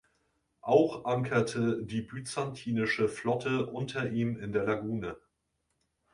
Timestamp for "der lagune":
4.51-5.15